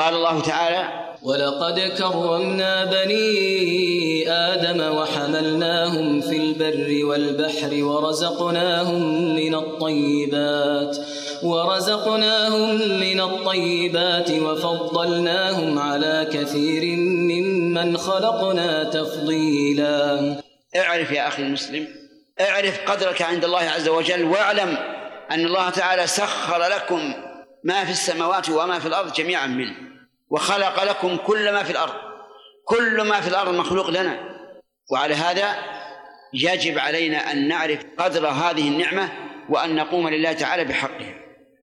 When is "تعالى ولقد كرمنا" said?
0.40-2.84